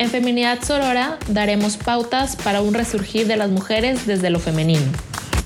[0.00, 4.90] En Feminidad Sorora daremos pautas para un resurgir de las mujeres desde lo femenino.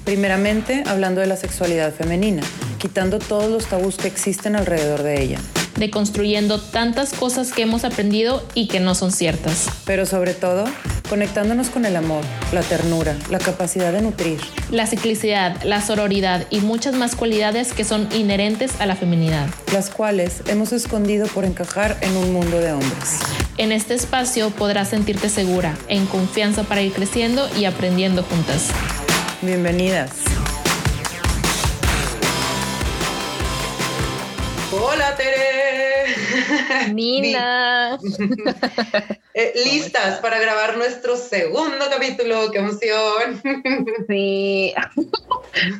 [0.04, 2.40] Primeramente, hablando de la sexualidad femenina,
[2.78, 5.40] quitando todos los tabús que existen alrededor de ella.
[5.74, 9.68] Deconstruyendo tantas cosas que hemos aprendido y que no son ciertas.
[9.86, 10.66] Pero sobre todo,
[11.08, 14.40] conectándonos con el amor, la ternura, la capacidad de nutrir.
[14.70, 19.46] La ciclicidad, la sororidad y muchas más cualidades que son inherentes a la feminidad.
[19.72, 23.20] Las cuales hemos escondido por encajar en un mundo de hombres.
[23.56, 28.68] En este espacio podrás sentirte segura, en confianza para ir creciendo y aprendiendo juntas.
[29.42, 30.10] Bienvenidas.
[34.72, 35.53] Hola, Tere.
[36.92, 37.98] Nina.
[39.36, 42.52] Eh, listas para grabar nuestro segundo capítulo.
[42.52, 43.42] ¡Qué emoción!
[44.08, 44.72] Sí.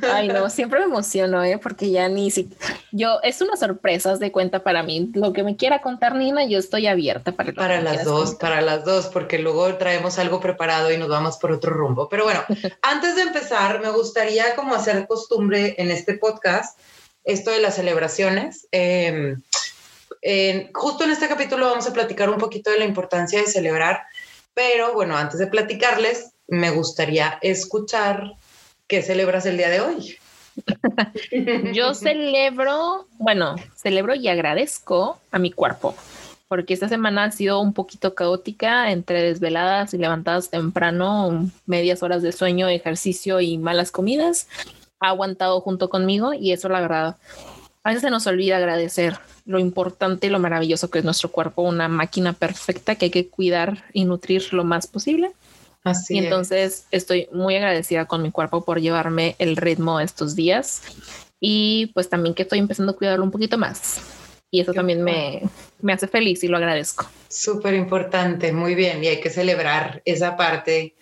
[0.02, 1.58] Ay, no, siempre me emociono, ¿eh?
[1.62, 2.48] Porque ya ni si...
[2.90, 5.10] Yo, es una sorpresa de cuenta para mí.
[5.14, 7.52] Lo que me quiera contar Nina, yo estoy abierta para...
[7.52, 11.52] Para las dos, para las dos, porque luego traemos algo preparado y nos vamos por
[11.52, 12.08] otro rumbo.
[12.08, 12.42] Pero bueno,
[12.82, 16.76] antes de empezar, me gustaría como hacer costumbre en este podcast
[17.24, 18.66] esto de las celebraciones.
[18.72, 19.36] Eh,
[20.72, 24.04] justo en este capítulo vamos a platicar un poquito de la importancia de celebrar,
[24.54, 28.34] pero bueno, antes de platicarles, me gustaría escuchar
[28.86, 30.16] qué celebras el día de hoy.
[31.74, 35.94] Yo celebro, bueno, celebro y agradezco a mi cuerpo,
[36.48, 42.22] porque esta semana ha sido un poquito caótica entre desveladas y levantadas temprano, medias horas
[42.22, 44.48] de sueño, ejercicio y malas comidas.
[45.00, 47.16] Ha aguantado junto conmigo y eso la verdad,
[47.84, 51.62] a veces se nos olvida agradecer lo importante y lo maravilloso que es nuestro cuerpo,
[51.62, 55.32] una máquina perfecta que hay que cuidar y nutrir lo más posible.
[55.84, 60.80] Así y entonces estoy muy agradecida con mi cuerpo por llevarme el ritmo estos días
[61.38, 64.00] y pues también que estoy empezando a cuidarlo un poquito más.
[64.50, 65.42] Y eso también me,
[65.82, 67.06] me, hace feliz y lo agradezco.
[67.28, 69.02] Súper importante, muy bien.
[69.02, 70.94] Y hay que celebrar esa parte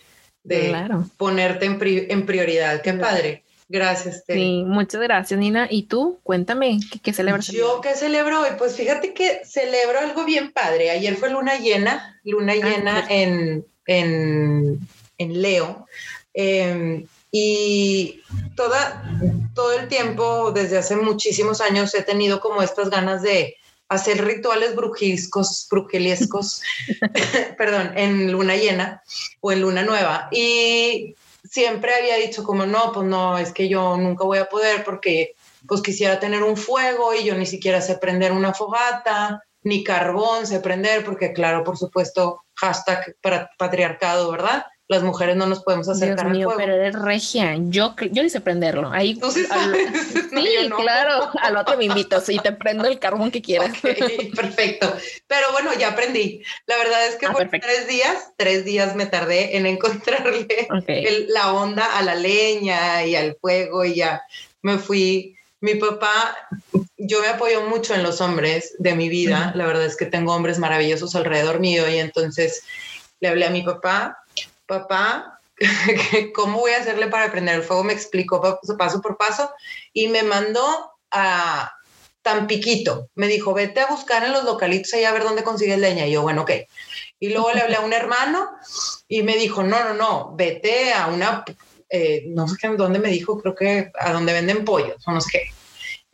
[0.43, 0.75] de
[1.19, 1.79] ponerte en,
[2.11, 2.81] en, prioridad.
[2.81, 3.45] Qué padre.
[3.73, 4.39] Gracias, Terry.
[4.39, 5.67] Sí, muchas gracias, Nina.
[5.71, 6.19] ¿Y tú?
[6.25, 7.47] Cuéntame, ¿qué, qué celebras?
[7.47, 8.51] Yo, ¿qué celebro hoy?
[8.59, 10.91] Pues fíjate que celebro algo bien padre.
[10.91, 14.79] Ayer fue luna llena, luna ah, llena en, en,
[15.17, 15.87] en, Leo.
[16.35, 18.21] Em, y
[18.57, 19.11] toda,
[19.55, 23.57] todo el tiempo, desde hace muchísimos años, he tenido como estas ganas de
[23.89, 26.61] hacer rituales brujiscos, brujeliescos,
[27.57, 29.03] perdón, en luna llena
[29.41, 30.29] o en luna nueva.
[30.31, 31.15] Y
[31.53, 35.35] siempre había dicho como, no, pues no, es que yo nunca voy a poder porque
[35.69, 40.47] pues quisiera tener un fuego y yo ni siquiera sé prender una fogata, ni carbón
[40.47, 43.17] sé prender, porque claro, por supuesto, hashtag
[43.59, 44.65] patriarcado, ¿verdad?
[44.93, 46.71] Las mujeres no nos podemos acercar Dios mío, al fuego.
[46.71, 47.57] pero eres regia.
[47.59, 48.91] Yo, yo hice prenderlo.
[48.93, 49.45] Ahí, sí,
[50.31, 51.31] sí claro.
[51.41, 52.21] Al otro me invito.
[52.21, 53.73] Sí, te prendo el carbón que quieras.
[54.37, 54.95] perfecto.
[55.27, 56.43] Pero bueno, ya aprendí.
[56.67, 60.69] La verdad es que ah, por tres días, tres días me tardé en encontrarle
[61.29, 64.23] la onda a la leña y al fuego y ya
[64.63, 65.37] me fui.
[65.61, 66.37] Mi papá,
[66.97, 69.53] yo me apoyo mucho en los hombres de mi vida.
[69.55, 72.65] La verdad es que tengo hombres maravillosos alrededor mío y entonces
[73.21, 74.22] le hablé a mi papá
[74.67, 75.41] papá,
[76.35, 77.85] ¿cómo voy a hacerle para prender el fuego?
[77.85, 78.41] Me explicó
[78.79, 79.51] paso por paso
[79.93, 81.73] y me mandó a
[82.23, 83.09] Tampiquito.
[83.15, 86.07] Me dijo, vete a buscar en los localitos ahí a ver dónde consigues leña.
[86.07, 86.51] Y yo, bueno, ok.
[87.21, 88.49] Y luego le hablé a un hermano
[89.09, 91.45] y me dijo, no, no, no, vete a una,
[91.89, 95.31] eh, no sé dónde me dijo, creo que a donde venden pollos, o no sé
[95.33, 95.62] qué.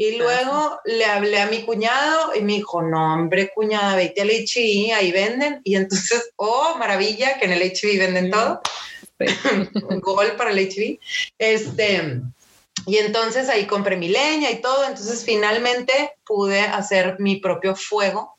[0.00, 4.30] Y luego le hablé a mi cuñado y me dijo, no, hombre, cuñada, vete al
[4.30, 5.60] HB, ahí venden.
[5.64, 8.60] Y entonces, oh, maravilla, que en el HB venden todo.
[9.88, 11.00] Un gol para el HB.
[11.36, 12.22] Este,
[12.86, 14.84] y entonces ahí compré mi leña y todo.
[14.84, 18.36] Entonces finalmente pude hacer mi propio fuego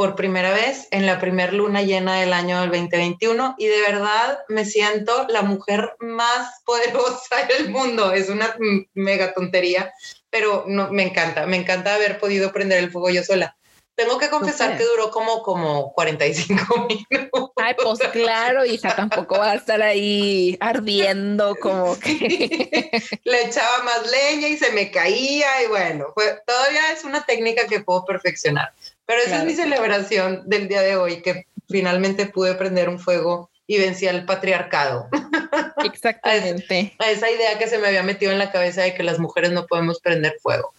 [0.00, 4.38] por primera vez en la primer luna llena del año del 2021 y de verdad
[4.48, 8.10] me siento la mujer más poderosa del mundo.
[8.14, 8.56] Es una
[8.94, 9.92] mega tontería,
[10.30, 13.56] pero no, me encanta, me encanta haber podido prender el fuego yo sola.
[13.96, 17.50] Tengo que confesar que duró como, como 45 minutos.
[17.56, 22.90] Ay, pues claro, hija, tampoco va a estar ahí ardiendo como que...
[23.24, 26.14] Le echaba más leña y se me caía y bueno,
[26.46, 28.72] todavía es una técnica que puedo perfeccionar.
[29.04, 33.50] Pero esa es mi celebración del día de hoy, que finalmente pude prender un fuego
[33.70, 35.08] y vencí al patriarcado.
[35.84, 36.92] Exactamente.
[36.98, 39.52] a, esa idea que se me había metido en la cabeza de que las mujeres
[39.52, 40.74] no podemos prender fuego.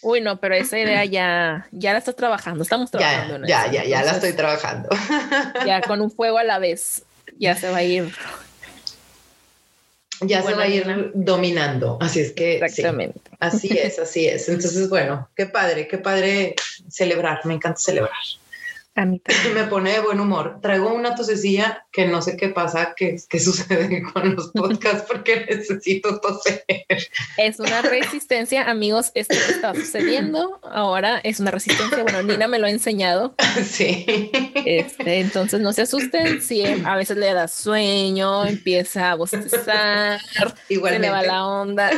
[0.00, 3.46] Uy, no, pero esa idea ya, ya la estás trabajando, estamos trabajando.
[3.46, 4.88] Ya, ya, ya, ya la estoy trabajando.
[5.66, 7.02] Ya con un fuego a la vez,
[7.38, 8.10] ya se va a ir.
[10.22, 12.56] Ya se va a ir dominando, así es que.
[12.56, 13.20] Exactamente.
[13.38, 14.48] así es, así es.
[14.48, 16.54] Entonces, bueno, qué padre, qué padre
[16.88, 18.12] celebrar, me encanta celebrar.
[18.96, 19.20] A mí
[19.54, 20.58] Me pone de buen humor.
[20.62, 25.44] Traigo una tosecilla que no sé qué pasa, qué, qué sucede con los podcasts porque
[25.50, 26.64] necesito toser.
[27.36, 29.10] Es una resistencia, amigos.
[29.14, 32.04] Esto que está sucediendo ahora es una resistencia.
[32.04, 33.34] Bueno, Nina me lo ha enseñado.
[33.64, 34.30] Sí.
[34.64, 40.20] Este, entonces no se asusten si a veces le da sueño, empieza a bostezar,
[40.68, 41.06] Igualmente.
[41.06, 41.90] se le va la onda.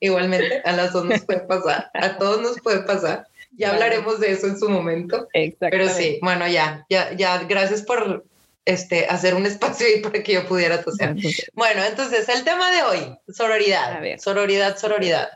[0.00, 3.26] Igualmente, a las dos nos puede pasar, a todos nos puede pasar.
[3.52, 5.28] Ya hablaremos de eso en su momento.
[5.58, 8.24] Pero sí, bueno, ya, ya, ya, gracias por
[8.64, 11.16] este, hacer un espacio ahí para que yo pudiera toser.
[11.54, 15.30] Bueno, entonces el tema de hoy, sororidad, sororidad, sororidad.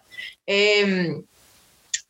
[0.47, 1.25] Em,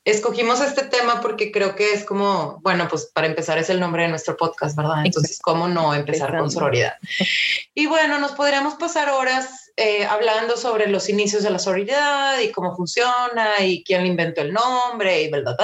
[0.04, 4.02] escogimos este tema porque creo que es como, bueno, pues para empezar es el nombre
[4.02, 5.04] de nuestro podcast, ¿verdad?
[5.04, 6.94] Entonces, ¿cómo no empezar con sororidad?
[7.74, 12.52] Y bueno, nos podríamos pasar horas eh, hablando sobre los inicios de la sororidad y
[12.52, 15.56] cómo funciona y quién inventó el nombre y verdad,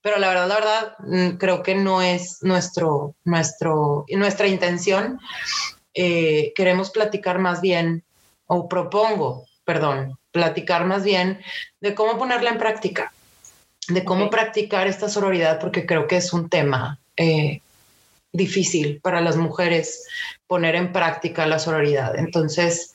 [0.00, 5.18] pero la verdad, la verdad, mm, creo que no es nuestro, nuestro, nuestra intención.
[5.94, 8.04] Eh, queremos platicar más bien,
[8.46, 11.42] o propongo, perdón, platicar más bien
[11.80, 13.12] de cómo ponerla en práctica
[13.88, 17.60] de cómo practicar esta sororidad, porque creo que es un tema eh,
[18.32, 20.06] difícil para las mujeres
[20.46, 22.16] poner en práctica la sororidad.
[22.18, 22.92] Entonces,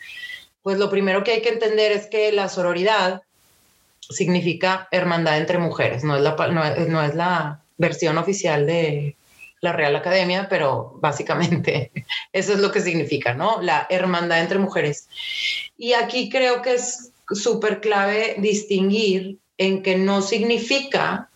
[0.61, 3.23] pues lo primero que hay que entender es que la sororidad
[3.99, 6.35] significa hermandad entre mujeres, no es la,
[6.87, 9.15] no es la versión oficial de
[9.61, 11.91] la Real Academia, pero básicamente
[12.33, 13.61] eso es lo que significa, ¿no?
[13.61, 15.07] La hermandad entre mujeres.
[15.77, 21.29] Y aquí creo que es súper clave distinguir en que no significa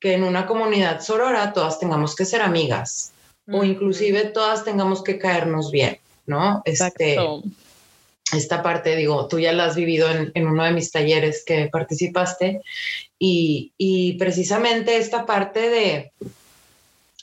[0.00, 3.12] que en una comunidad sorora todas tengamos que ser amigas
[3.50, 6.60] o inclusive todas tengamos que caernos bien, ¿no?
[6.64, 7.16] Este,
[8.32, 12.62] esta parte, digo, tú ya la has vivido en, uno de mis talleres que participaste
[13.16, 16.12] y, y, precisamente esta parte de,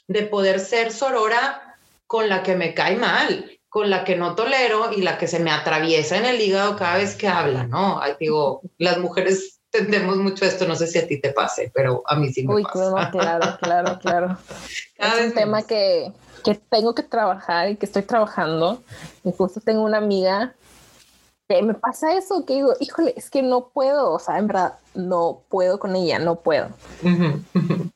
[0.08, 1.76] de poder ser sorora
[2.06, 5.38] con la que me cae mal, con la que no tolero y la que se
[5.38, 8.00] me atraviesa en el hígado cada vez que habla, ¿no?
[8.18, 12.16] Digo, las mujeres entendemos mucho esto, no sé si a ti te pase, pero a
[12.16, 13.10] mí sí me Uy, pasa.
[13.10, 14.38] claro, claro, claro.
[14.96, 16.12] es un tema que,
[16.44, 18.82] que tengo que trabajar y que estoy trabajando.
[19.24, 20.54] Y justo tengo una amiga
[21.48, 24.74] que me pasa eso, que digo, híjole, es que no puedo, o sea, en verdad,
[24.94, 26.68] no puedo con ella, no puedo.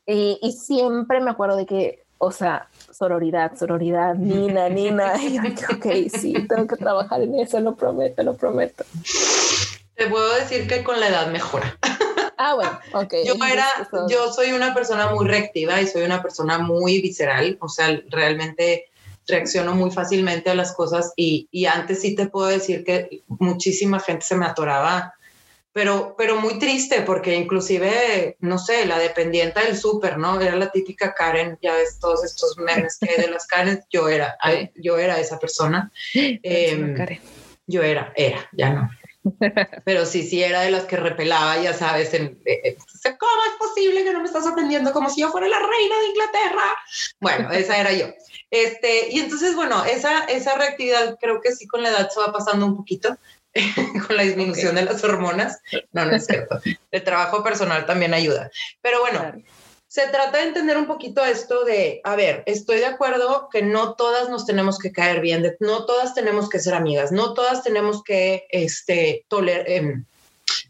[0.07, 5.43] y, y, siempre me acuerdo de que, o sea, sororidad, sororidad, Nina, Nina, y yo,
[5.75, 8.85] ok, sí, tengo que trabajar en eso, lo prometo, lo prometo.
[10.01, 11.79] Te puedo decir que con la edad mejora.
[12.43, 13.17] Ah, bueno, ok.
[13.27, 13.67] Yo, era,
[14.09, 18.87] yo soy una persona muy reactiva y soy una persona muy visceral, o sea, realmente
[19.27, 24.01] reacciono muy fácilmente a las cosas y, y antes sí te puedo decir que muchísima
[24.01, 25.13] gente se me atoraba,
[25.75, 30.41] pero, pero muy triste porque inclusive, no sé, la dependiente del súper, ¿no?
[30.41, 34.39] Era la típica Karen, ya ves todos estos memes que de las Karen, yo era,
[34.77, 35.93] yo era esa persona.
[36.15, 37.21] Eh,
[37.67, 38.91] yo era, era, ya no.
[39.85, 42.77] Pero sí, sí era de las que repelaba, ya sabes, en, eh, eh,
[43.19, 46.07] ¿cómo es posible que no me estás sorprendiendo como si yo fuera la reina de
[46.09, 46.77] Inglaterra?
[47.21, 48.07] Bueno, esa era yo.
[48.51, 52.33] Este, y entonces, bueno, esa, esa reactividad creo que sí con la edad se va
[52.33, 53.17] pasando un poquito,
[54.07, 55.61] con la disminución de las hormonas.
[55.93, 56.61] No, no es cierto.
[56.91, 58.51] El trabajo personal también ayuda.
[58.81, 59.35] Pero bueno,
[59.91, 63.95] se trata de entender un poquito esto de, a ver, estoy de acuerdo que no
[63.95, 68.05] todas nos tenemos que caer bien, no todas tenemos que ser amigas, no todas tenemos
[68.05, 69.69] que, este, tolerar.
[69.69, 70.05] Em,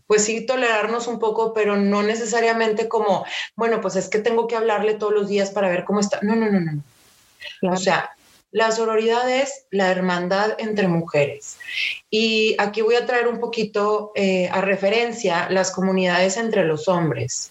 [0.07, 4.57] pues sí, tolerarnos un poco, pero no necesariamente como, bueno, pues es que tengo que
[4.57, 6.21] hablarle todos los días para ver cómo está.
[6.23, 7.73] No, no, no, no.
[7.73, 8.17] O sea,
[8.53, 11.59] la sororidad es la hermandad entre mujeres.
[12.09, 17.51] Y aquí voy a traer un poquito eh, a referencia las comunidades entre los hombres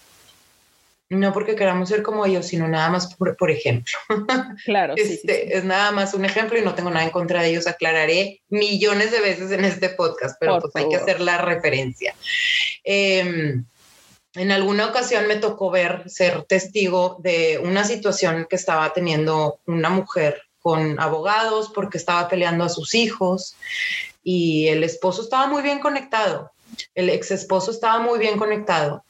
[1.10, 3.92] no porque queramos ser como ellos, sino nada más por, ejemplo.
[4.64, 4.94] Claro.
[4.96, 7.66] este, Es nada más un ejemplo y no tengo nada en contra de ellos.
[7.66, 12.14] Aclararé millones de veces en este podcast, pero pues hay que hacer la referencia.
[12.84, 13.64] Em,
[14.34, 19.90] en alguna ocasión me tocó ver, ser testigo de una situación que estaba teniendo una
[19.90, 23.56] mujer con abogados porque estaba peleando a sus hijos
[24.22, 26.52] y el esposo estaba muy bien conectado,
[26.94, 29.02] el ex esposo estaba muy bien conectado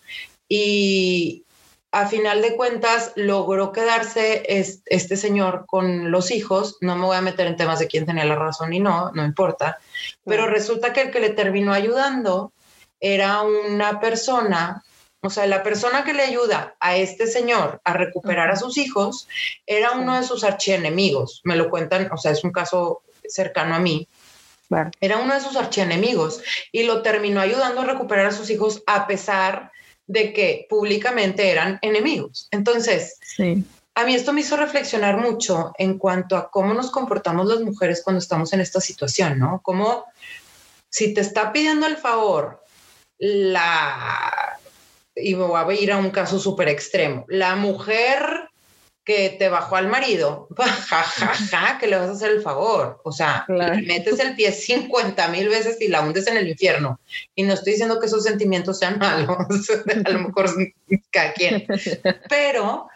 [0.49, 1.45] y,
[1.92, 6.76] a final de cuentas logró quedarse este señor con los hijos.
[6.80, 9.25] No me voy a meter en temas de quién tenía la razón y no, no
[9.25, 9.78] importa.
[10.25, 12.52] Pero resulta que el que le terminó ayudando
[13.00, 14.85] era una persona,
[15.20, 19.26] o sea, la persona que le ayuda a este señor a recuperar a sus hijos
[19.66, 21.40] era uno de sus archienemigos.
[21.44, 24.06] Me lo cuentan, o sea, es un caso cercano a mí.
[25.00, 29.09] Era uno de sus archienemigos y lo terminó ayudando a recuperar a sus hijos a
[29.09, 29.73] pesar
[30.11, 32.49] de que públicamente eran enemigos.
[32.50, 33.19] Entonces,
[33.95, 38.02] a mí esto me hizo reflexionar mucho en cuanto a cómo nos comportamos las mujeres
[38.02, 39.61] cuando estamos en esta situación, ¿no?
[39.62, 40.05] Como
[40.88, 42.61] si te está pidiendo el favor
[43.19, 44.59] la,
[45.14, 48.50] y me voy a ir a un caso súper extremo, la mujer
[49.11, 53.00] que te bajó al marido, jajaja, que le vas a hacer el favor.
[53.02, 57.00] O sea, metes el pie 50 mil veces y la hundes en el infierno.
[57.35, 59.29] Y no estoy diciendo que esos sentimientos sean malos,
[60.05, 60.49] a lo mejor
[61.11, 61.67] cada quien.
[62.29, 62.87] Pero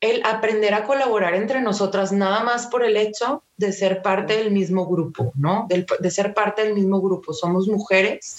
[0.00, 4.52] el aprender a colaborar entre nosotras nada más por el hecho de ser parte del
[4.52, 5.66] mismo grupo, ¿no?
[5.68, 7.34] De, ser parte del mismo grupo.
[7.34, 8.38] Somos mujeres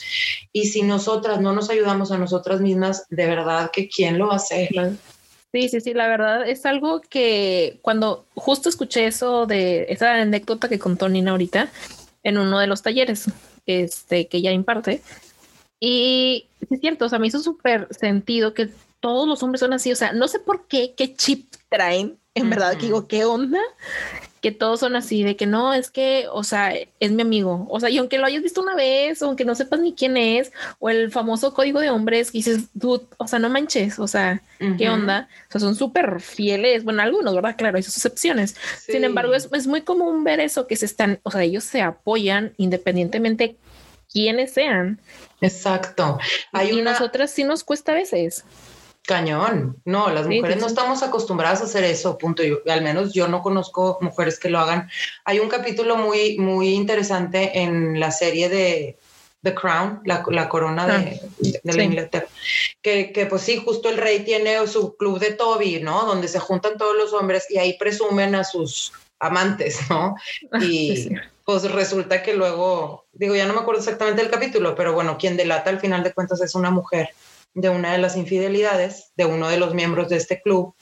[0.51, 4.33] y si nosotras no nos ayudamos a nosotras mismas, de verdad que quién lo va
[4.33, 4.69] a hacer.
[5.53, 10.67] Sí, sí, sí, la verdad es algo que cuando justo escuché eso de esa anécdota
[10.67, 11.69] que contó Nina ahorita
[12.23, 13.25] en uno de los talleres
[13.65, 15.01] este, que ya imparte,
[15.79, 19.91] y es cierto, o sea, me hizo súper sentido que todos los hombres son así,
[19.91, 23.61] o sea, no sé por qué, qué chip traen, en verdad, que digo, ¿qué onda?
[24.41, 27.79] Que todos son así, de que no, es que, o sea, es mi amigo, o
[27.79, 30.89] sea, y aunque lo hayas visto una vez, aunque no sepas ni quién es, o
[30.89, 34.41] el famoso código de hombres que dices, dude, o sea, no manches, o sea,
[34.77, 35.27] ¿qué onda?
[35.49, 37.55] O sea, son súper fieles, bueno, algunos, ¿verdad?
[37.57, 38.55] Claro, hay sus excepciones.
[38.79, 41.81] Sin embargo, es, es muy común ver eso, que se están, o sea, ellos se
[41.81, 43.57] apoyan independientemente
[44.11, 44.99] quiénes sean.
[45.41, 46.19] Exacto.
[46.51, 48.43] Hay y nosotras sí nos cuesta a veces.
[49.07, 49.81] Cañón.
[49.85, 52.43] No, las mujeres no estamos acostumbradas a hacer eso, punto.
[52.43, 54.89] Yo, al menos yo no conozco mujeres que lo hagan.
[55.23, 58.97] Hay un capítulo muy, muy interesante en la serie de
[59.43, 62.27] The Crown, la, la corona de, ah, la Inglaterra,
[62.81, 66.05] que, que, pues sí, justo el rey tiene su club de Toby, ¿no?
[66.05, 70.15] Donde se juntan todos los hombres y ahí presumen a sus amantes, ¿no?
[70.59, 71.11] Y
[71.45, 75.37] pues resulta que luego, digo, ya no me acuerdo exactamente del capítulo, pero bueno, quien
[75.37, 77.11] delata al final de cuentas es una mujer
[77.57, 80.75] de una de las infidelidades de uno de los miembros de este club.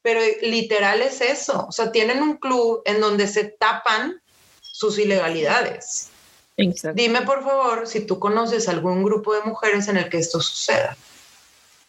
[0.00, 4.20] Pero literal es eso, o sea, tienen un club en donde se tapan
[4.60, 6.08] sus ilegalidades.
[6.94, 10.96] Dime por favor si tú conoces algún grupo de mujeres en el que esto suceda.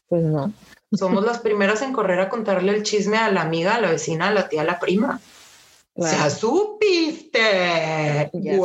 [0.09, 0.51] Pues no.
[0.91, 4.27] Somos las primeras en correr a contarle el chisme a la amiga, a la vecina,
[4.27, 5.21] a la tía, a la prima.
[5.95, 7.39] Ya supiste.
[8.33, 8.59] Ya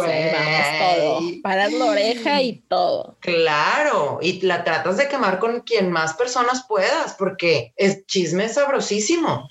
[0.97, 1.21] todo.
[1.43, 3.17] Paras la oreja y todo.
[3.21, 8.55] Claro, y la tratas de quemar con quien más personas puedas, porque el chisme es
[8.55, 9.49] sabrosísimo.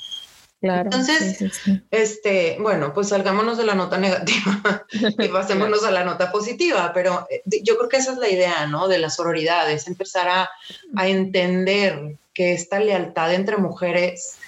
[0.60, 0.86] Claro.
[0.86, 4.86] Entonces, este, bueno, pues salgámonos de la nota negativa
[5.20, 8.66] y pasémonos a la nota positiva, pero eh, yo creo que esa es la idea,
[8.66, 8.88] ¿no?
[8.88, 10.50] De la sororidad, es empezar a,
[10.96, 14.40] a entender que esta lealtad entre mujeres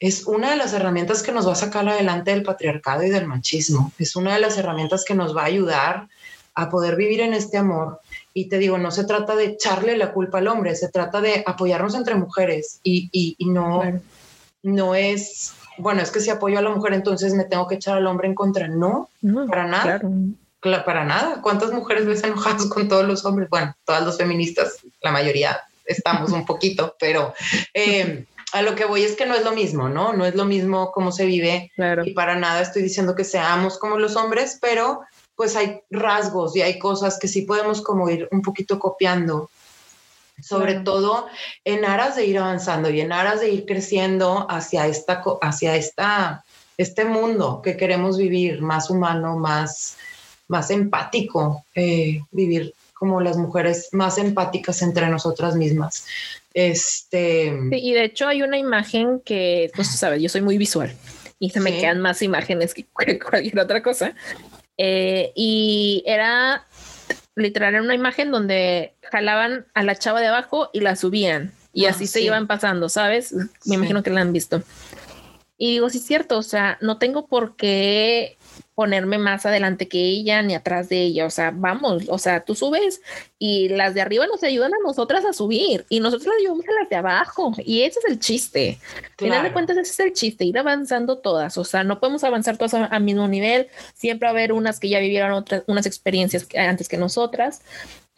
[0.00, 3.26] es una de las herramientas que nos va a sacar adelante del patriarcado y del
[3.26, 3.92] machismo.
[3.98, 6.08] Es una de las herramientas que nos va a ayudar
[6.54, 8.00] a poder vivir en este amor.
[8.32, 11.44] Y te digo, no se trata de echarle la culpa al hombre, se trata de
[11.46, 13.82] apoyarnos entre mujeres y, no,
[14.62, 17.98] no es, bueno, es que si apoyo a la mujer entonces me tengo que echar
[17.98, 18.68] al hombre en contra.
[18.68, 19.10] No,
[19.48, 20.00] para nada.
[20.86, 21.42] para nada.
[21.42, 23.50] ¿Cuántas mujeres ves enojadas con todos los hombres?
[23.50, 27.34] Bueno, todas los feministas, la mayoría estamos un poquito, pero
[27.74, 30.12] eh, a lo que voy es que no es lo mismo, ¿no?
[30.12, 31.70] No es lo mismo cómo se vive.
[32.04, 35.02] Y para nada estoy diciendo que seamos como los hombres, pero
[35.36, 39.50] pues hay rasgos y hay cosas que sí podemos como ir un poquito copiando.
[40.42, 41.26] Sobre todo
[41.64, 46.44] en aras de ir avanzando y en aras de ir creciendo hacia esta, hacia esta,
[46.78, 49.98] este mundo que queremos vivir, más humano, más,
[50.48, 56.04] más empático, eh, vivir como las mujeres más empáticas entre nosotras mismas.
[56.52, 57.52] Este.
[57.70, 60.92] y de hecho hay una imagen que, pues tú sabes, yo soy muy visual
[61.38, 64.14] y se me quedan más imágenes que cualquier otra cosa.
[64.76, 66.66] Eh, y era
[67.36, 71.86] literal era una imagen donde jalaban a la chava de abajo y la subían y
[71.86, 73.32] ah, así se iban pasando, ¿sabes?
[73.64, 74.62] Me imagino que la han visto.
[75.56, 78.38] Y digo, sí es cierto, o sea, no tengo por qué
[78.80, 81.26] ponerme más adelante que ella ni atrás de ella.
[81.26, 83.02] O sea, vamos, o sea, tú subes
[83.38, 86.88] y las de arriba nos ayudan a nosotras a subir y nosotros ayudamos a las
[86.88, 87.52] de abajo.
[87.58, 88.78] Y ese es el chiste.
[88.96, 91.58] Al final de cuentas, ese es el chiste, ir avanzando todas.
[91.58, 93.68] O sea, no podemos avanzar todas a, mismo nivel.
[93.92, 97.60] Siempre va a haber unas que ya vivieron otras, unas experiencias antes que nosotras.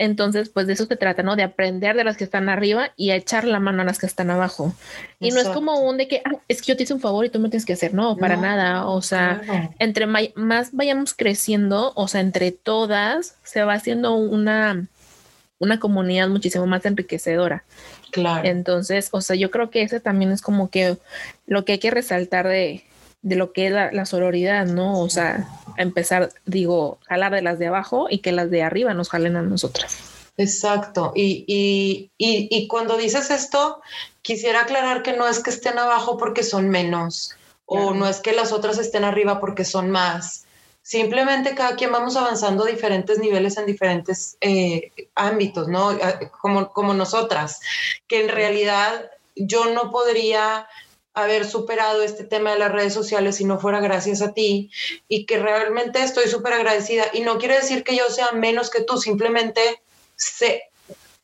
[0.02, 1.36] Entonces, pues de eso se trata, ¿no?
[1.36, 4.06] De aprender de las que están arriba y a echar la mano a las que
[4.06, 4.74] están abajo.
[5.20, 7.24] Y no es como un de que, ah, es que yo te hice un favor
[7.24, 7.94] y tú me tienes que hacer.
[7.94, 8.86] No, para nada.
[8.86, 9.40] O sea,
[9.78, 14.88] entre más vayamos creciendo, o sea, entre todas, se va haciendo una,
[15.60, 17.62] una comunidad muchísimo más enriquecedora.
[18.10, 18.48] Claro.
[18.48, 20.96] Entonces, o sea, yo creo que ese también es como que
[21.46, 22.82] lo que hay que resaltar de,
[23.22, 25.00] de lo que es la, sororidad, ¿no?
[25.00, 29.08] O sea, empezar, digo, jalar de las de abajo y que las de arriba nos
[29.08, 29.98] jalen a nosotras.
[30.36, 31.12] Exacto.
[31.14, 33.80] Y, y, y, cuando dices esto,
[34.22, 37.36] quisiera aclarar que no es que estén abajo porque son menos
[37.66, 40.44] o no es que las otras estén arriba porque son más.
[40.82, 45.96] Simplemente cada quien vamos avanzando a diferentes niveles en diferentes eh, ámbitos, ¿no?
[46.40, 47.60] Como, como nosotras,
[48.08, 50.66] que en realidad yo no podría
[51.14, 54.70] haber superado este tema de las redes sociales si no fuera gracias a ti
[55.08, 57.04] y que realmente estoy súper agradecida.
[57.12, 59.82] Y no quiere decir que yo sea menos que tú, simplemente
[60.16, 60.70] sé,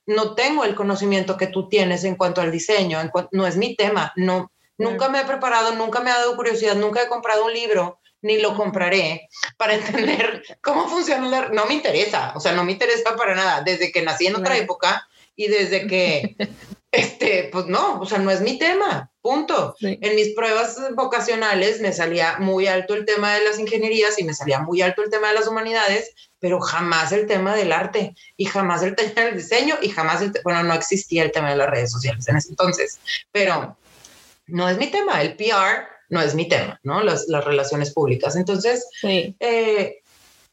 [0.07, 2.99] no tengo el conocimiento que tú tienes en cuanto al diseño,
[3.33, 7.03] no es mi tema, no, nunca me he preparado, nunca me ha dado curiosidad, nunca
[7.03, 11.49] he comprado un libro ni lo compraré para entender cómo funciona la...
[11.51, 14.57] No me interesa, o sea, no me interesa para nada, desde que nací en otra
[14.57, 16.37] época y desde que,
[16.91, 19.75] este, pues no, o sea, no es mi tema, punto.
[19.81, 24.35] En mis pruebas vocacionales me salía muy alto el tema de las ingenierías y me
[24.35, 28.47] salía muy alto el tema de las humanidades, pero jamás el tema del arte y
[28.47, 31.71] jamás el tema del diseño y jamás el, bueno, no existía el tema de las
[31.71, 32.99] redes sociales en ese entonces,
[33.33, 33.77] pero
[34.47, 37.03] no es mi tema, el PR no es mi tema, ¿no?
[37.03, 38.35] Las, las relaciones públicas.
[38.35, 40.01] Entonces, eh,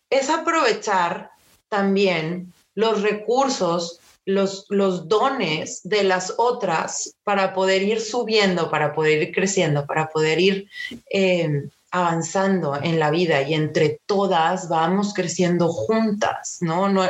[0.10, 1.32] es aprovechar
[1.70, 9.22] también los recursos, los, los dones de las otras para poder ir subiendo, para poder
[9.22, 10.68] ir creciendo, para poder ir
[11.10, 16.90] eh, avanzando en la vida y entre todas vamos creciendo juntas, ¿no?
[16.90, 17.04] ¿no?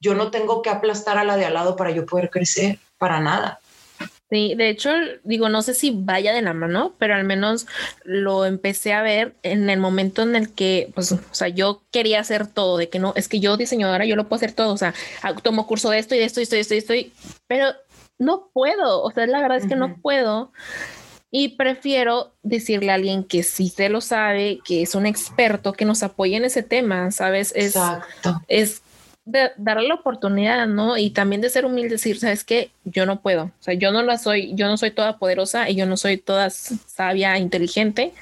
[0.00, 3.20] Yo no tengo que aplastar a la de al lado para yo poder crecer, para
[3.20, 3.60] nada.
[4.32, 4.88] Sí, de hecho,
[5.24, 7.66] digo, no sé si vaya de la mano, pero al menos
[8.02, 12.20] lo empecé a ver en el momento en el que, pues, o sea, yo quería
[12.20, 14.78] hacer todo, de que no, es que yo diseñadora, yo lo puedo hacer todo, o
[14.78, 14.94] sea,
[15.42, 17.12] tomo curso de esto y de esto y esto y esto y esto,
[17.46, 17.74] pero
[18.18, 20.50] no puedo, o sea, la verdad es que no puedo.
[21.30, 25.84] Y prefiero decirle a alguien que sí se lo sabe, que es un experto, que
[25.84, 27.52] nos apoye en ese tema, ¿sabes?
[27.54, 28.40] Es, Exacto.
[28.48, 28.80] Es
[29.24, 30.96] de darle la oportunidad, ¿no?
[30.96, 34.02] Y también de ser humilde, decir, sabes que yo no puedo, o sea, yo no
[34.02, 38.12] la soy, yo no soy toda poderosa y yo no soy toda sabia, inteligente,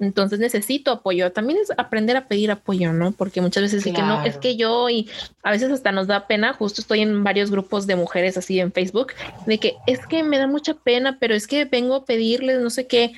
[0.00, 1.30] entonces necesito apoyo.
[1.30, 3.12] También es aprender a pedir apoyo, ¿no?
[3.12, 5.08] Porque muchas veces que no, es que yo y
[5.44, 8.72] a veces hasta nos da pena, justo estoy en varios grupos de mujeres así en
[8.72, 9.12] Facebook,
[9.46, 12.70] de que es que me da mucha pena, pero es que vengo a pedirles no
[12.70, 13.12] sé qué.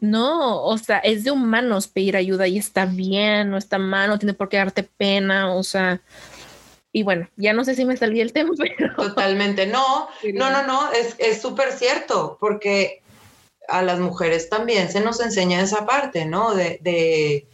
[0.00, 4.18] No, o sea, es de humanos pedir ayuda y está bien, no está mal, no
[4.18, 6.00] tiene por qué darte pena, o sea,
[6.92, 8.94] y bueno, ya no sé si me salí el tema, pero...
[8.96, 13.00] Totalmente, no, no, no, no, es súper cierto, porque
[13.70, 16.54] a las mujeres también se nos enseña esa parte, ¿no?
[16.54, 17.46] De,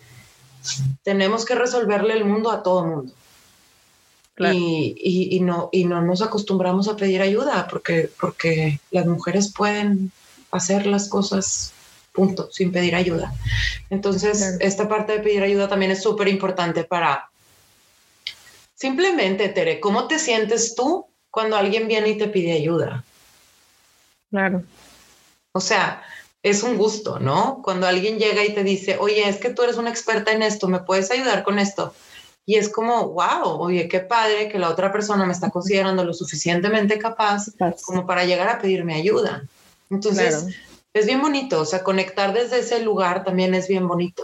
[1.03, 3.12] tenemos que resolverle el mundo a todo mundo.
[4.38, 10.12] Y, no, y no nos acostumbramos a pedir ayuda porque, porque las mujeres pueden
[10.51, 11.72] hacer las cosas
[12.12, 13.33] punto, sin pedir ayuda.
[13.88, 17.31] Entonces, esta parte de pedir ayuda también es súper importante para,
[18.77, 23.05] Simplemente, Tere, ¿cómo te sientes tú cuando alguien viene y te pide ayuda?
[24.31, 24.62] Claro.
[25.53, 26.03] O sea,
[26.43, 27.62] es un gusto, ¿no?
[27.65, 30.69] Cuando alguien llega y te dice, oye, es que tú eres una experta en esto,
[30.69, 31.95] ¿me puedes ayudar con esto?
[32.45, 36.12] Y es como, wow, oye, qué padre que la otra persona me está considerando lo
[36.12, 37.47] suficientemente capaz
[37.87, 39.43] como para llegar a pedirme ayuda.
[39.89, 40.47] Entonces,
[40.93, 44.23] es bien bonito, o sea, conectar desde ese lugar también es bien bonito.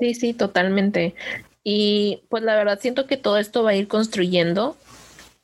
[0.00, 1.14] Sí, sí, totalmente.
[1.62, 4.76] Y pues la verdad siento que todo esto va a ir construyendo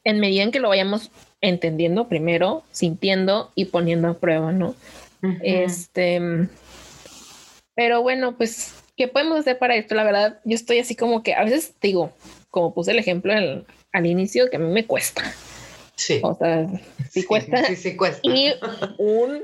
[0.04, 4.74] en medida en que lo vayamos entendiendo primero, sintiendo y poniendo a prueba, ¿no?
[5.42, 6.20] Este,
[7.74, 9.94] pero bueno, pues, ¿qué podemos hacer para esto?
[9.94, 12.12] La verdad, yo estoy así como que a veces digo,
[12.50, 15.22] como puse el ejemplo al inicio, que a mí me cuesta.
[15.96, 16.20] Sí.
[16.22, 16.68] O sea,
[17.10, 17.66] sí, cuesta.
[17.66, 18.20] Sí, sí cuesta.
[18.22, 18.52] Y
[18.98, 19.42] un,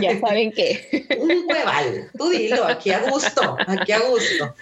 [0.00, 1.06] ya saben qué.
[1.16, 2.10] un hueval.
[2.18, 4.54] Tú dilo, aquí a gusto, aquí a gusto.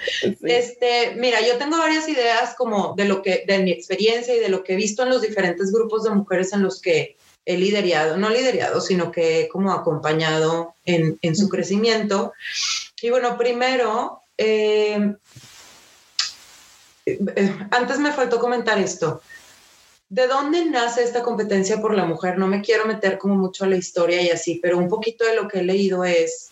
[0.43, 4.51] Este, mira, yo tengo varias ideas como de lo que, de mi experiencia y de
[4.51, 8.19] lo que he visto en los diferentes grupos de mujeres en los que he liderado,
[8.19, 12.35] no liderado, sino que he como acompañado en, en su crecimiento.
[13.01, 15.15] Y bueno, primero, eh,
[17.07, 19.23] eh, antes me faltó comentar esto.
[20.15, 22.39] ¿De dónde nace esta competencia por la mujer?
[22.39, 25.35] No me quiero meter como mucho a la historia y así, pero un poquito de
[25.35, 26.51] lo que he leído es,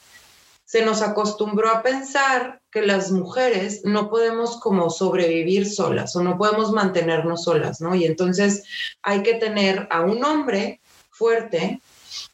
[0.64, 6.36] se nos acostumbró a pensar que las mujeres no podemos como sobrevivir solas o no
[6.36, 7.94] podemos mantenernos solas, ¿no?
[7.94, 8.64] Y entonces
[9.00, 10.80] hay que tener a un hombre
[11.12, 11.80] fuerte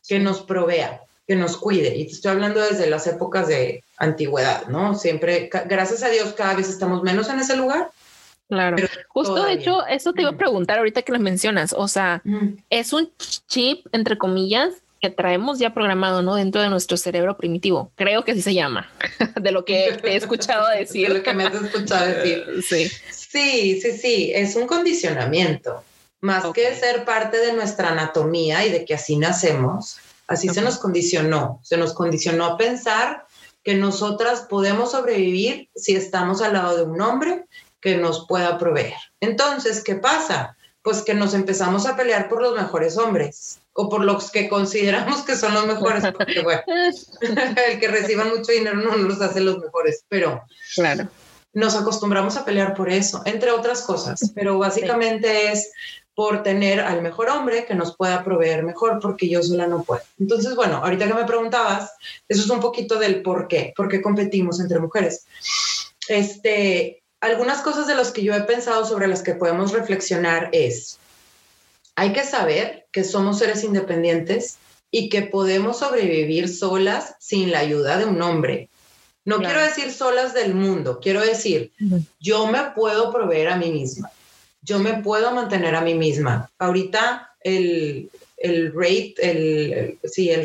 [0.08, 1.94] que nos provea, que nos cuide.
[1.94, 4.94] Y estoy hablando desde las épocas de antigüedad, ¿no?
[4.94, 7.90] Siempre, gracias a Dios, cada vez estamos menos en ese lugar,
[8.48, 8.76] Claro.
[9.08, 11.74] Justo de hecho, eso te iba a preguntar ahorita que lo mencionas.
[11.76, 12.22] O sea,
[12.70, 13.10] es un
[13.46, 16.34] chip, entre comillas, que traemos ya programado, ¿no?
[16.34, 17.92] Dentro de nuestro cerebro primitivo.
[17.94, 18.90] Creo que así se llama,
[19.40, 21.08] de lo que te he escuchado decir.
[21.12, 22.44] de lo que me has escuchado decir.
[22.68, 22.90] Sí.
[23.10, 24.32] Sí, sí, sí.
[24.34, 25.84] Es un condicionamiento.
[26.20, 30.78] Más que ser parte de nuestra anatomía y de que así nacemos, así se nos
[30.78, 31.60] condicionó.
[31.62, 33.26] Se nos condicionó a pensar
[33.62, 37.44] que nosotras podemos sobrevivir si estamos al lado de un hombre
[37.80, 38.94] que nos pueda proveer.
[39.20, 40.56] Entonces, ¿qué pasa?
[40.82, 45.22] Pues que nos empezamos a pelear por los mejores hombres o por los que consideramos
[45.22, 46.62] que son los mejores, porque bueno,
[47.20, 50.42] el que reciba mucho dinero no los hace los mejores, pero
[50.74, 51.08] claro.
[51.52, 55.70] nos acostumbramos a pelear por eso, entre otras cosas, pero básicamente es
[56.18, 60.02] por tener al mejor hombre que nos pueda proveer mejor, porque yo sola no puedo.
[60.18, 61.92] Entonces, bueno, ahorita que me preguntabas,
[62.26, 65.26] eso es un poquito del por qué, por qué competimos entre mujeres.
[66.08, 70.98] Este, algunas cosas de las que yo he pensado sobre las que podemos reflexionar es,
[71.96, 74.58] hay que saber que somos seres independientes
[74.90, 78.68] y que podemos sobrevivir solas sin la ayuda de un hombre.
[79.24, 81.72] No quiero decir solas del mundo, quiero decir,
[82.18, 84.10] yo me puedo proveer a mí misma
[84.68, 86.50] yo me puedo mantener a mí misma.
[86.58, 90.44] Ahorita el, el rate, el, sí, el,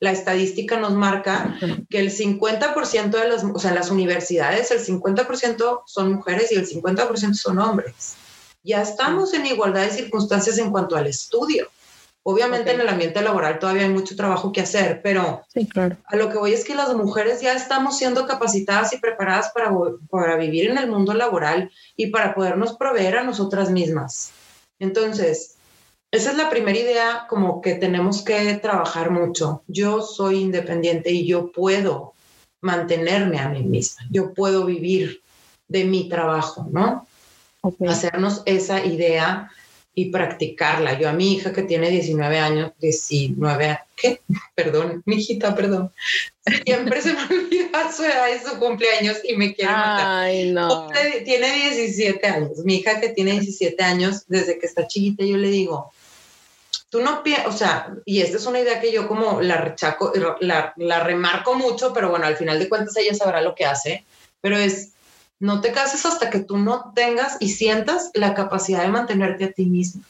[0.00, 1.58] la estadística nos marca
[1.88, 6.66] que el 50% de las, o sea, las universidades, el 50% son mujeres y el
[6.66, 8.14] 50% son hombres.
[8.64, 11.68] Ya estamos en igualdad de circunstancias en cuanto al estudio.
[12.24, 15.42] Obviamente en el ambiente laboral todavía hay mucho trabajo que hacer, pero
[16.04, 19.72] a lo que voy es que las mujeres ya estamos siendo capacitadas y preparadas para,
[20.08, 24.30] para vivir en el mundo laboral y para podernos proveer a nosotras mismas.
[24.78, 25.56] Entonces,
[26.12, 29.62] esa es la primera idea como que tenemos que trabajar mucho.
[29.66, 32.12] Yo soy independiente y yo puedo
[32.60, 35.22] mantenerme a mí misma, yo puedo vivir
[35.68, 37.06] de mi trabajo, ¿no?
[37.88, 39.50] Hacernos esa idea
[39.94, 40.98] y practicarla.
[40.98, 44.20] Yo a mi hija que tiene 19 años, 19, ¿qué?
[44.54, 45.90] Perdón, mi hijita, perdón.
[46.64, 50.24] Siempre se me olvida su edad y su cumpleaños y me quiere matar.
[50.24, 50.88] Ay, no.
[51.24, 52.58] Tiene 17 años.
[52.64, 55.90] Mi hija que tiene 17 años, desde que está chiquita, yo le digo,
[56.92, 60.12] tú no piensas, o sea, y esta es una idea que yo como la rechaco,
[60.40, 64.04] la, la remarco mucho, pero bueno, al final de cuentas ella sabrá lo que hace,
[64.42, 64.90] pero es,
[65.40, 69.52] no te cases hasta que tú no tengas y sientas la capacidad de mantenerte a
[69.52, 70.02] ti mismo.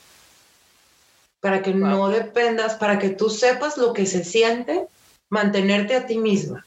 [1.38, 4.88] Para que no dependas, para que tú sepas lo que se siente
[5.28, 6.66] mantenerte a ti misma.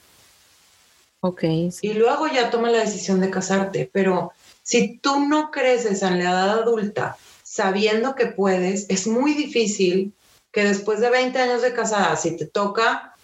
[1.19, 1.43] Ok.
[1.81, 3.89] Y luego ya toma la decisión de casarte.
[3.91, 4.31] Pero
[4.63, 7.17] si tú no creces en la edad adulta
[7.55, 10.13] sabiendo que puedes, es muy difícil
[10.51, 13.15] que después de 20 años de casada, si te toca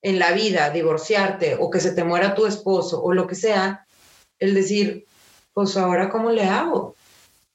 [0.00, 3.84] en la vida divorciarte o que se te muera tu esposo o lo que sea,
[4.38, 5.04] el decir,
[5.52, 6.94] pues ahora cómo le hago.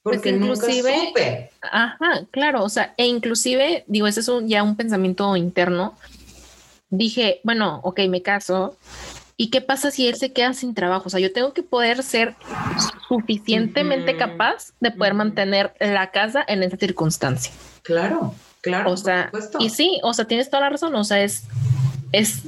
[0.04, 1.50] Pues Porque inclusive, nunca supe.
[1.60, 5.98] Ajá, claro, o sea, e inclusive, digo, ese es un, ya un pensamiento interno.
[6.88, 8.76] Dije, bueno, ok, me caso.
[9.38, 11.04] ¿Y qué pasa si él se queda sin trabajo?
[11.06, 12.34] O sea, yo tengo que poder ser
[13.06, 17.52] suficientemente capaz de poder mantener la casa en esa circunstancia.
[17.82, 18.90] Claro, claro.
[18.90, 20.94] O sea, y sí, o sea, tienes toda la razón.
[20.94, 21.44] O sea, es,
[22.12, 22.44] es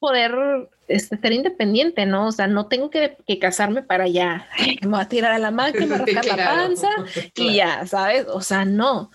[0.00, 2.26] poder este, ser independiente, ¿no?
[2.26, 4.48] O sea, no tengo que, casarme para ya,
[4.82, 6.88] me voy a tirar a la máquina, rascar la panza
[7.36, 8.26] y ya, ¿sabes?
[8.26, 9.10] O sea, no.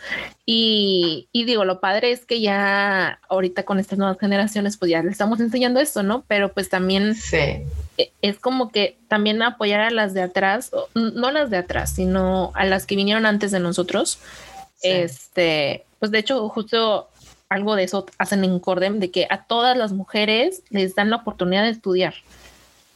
[0.45, 5.04] Y, y, digo, lo padre es que ya ahorita con estas nuevas generaciones, pues ya
[5.04, 6.24] le estamos enseñando esto, ¿no?
[6.28, 7.65] Pero pues también e,
[8.21, 12.52] es como que también apoyar a las de atrás, no a las de atrás, sino
[12.54, 14.19] a las que vinieron antes de nosotros.
[14.82, 17.10] Este, pues de hecho, justo
[17.56, 21.18] algo de eso hacen en Cordem, de que a todas las mujeres les dan la
[21.18, 22.13] oportunidad de estudiar.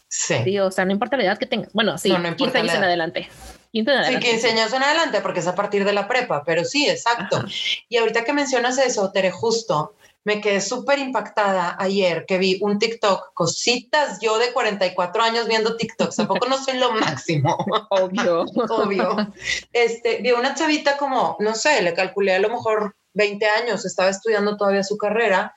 [0.10, 0.58] Sí.
[0.60, 1.72] o sea, no importa la edad que tengas.
[1.74, 3.30] Bueno, sí, no, 15 años en adelante.
[3.72, 4.22] 15 adelante.
[4.22, 7.43] Sí, 15 años en adelante, porque es a partir de la prepa, pero sí, exacto.
[7.88, 9.93] Y ahorita que mencionas eso, Tere, justo,
[10.24, 15.78] me quedé súper impactada ayer que vi un TikTok, cositas yo de 44 años viendo
[15.78, 17.56] TikToks, tampoco no soy lo máximo.
[17.89, 18.45] Obvio.
[18.69, 19.34] Obvio.
[19.72, 24.10] Este, vi una chavita como, no sé, le calculé a lo mejor 20 años, estaba
[24.10, 25.56] estudiando todavía su carrera